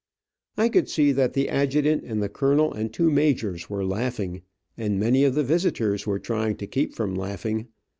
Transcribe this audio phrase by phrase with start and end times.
[0.57, 4.41] I could see that the adjutant and the colonel and two majors, were laughing,
[4.75, 7.67] and many of the visitors were trying to keep from laughing.